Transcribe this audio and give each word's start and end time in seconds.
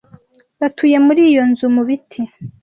Batuye 0.59 0.97
muri 1.05 1.21
iyo 1.31 1.43
nzu 1.49 1.67
mu 1.75 1.81
biti. 1.87 2.21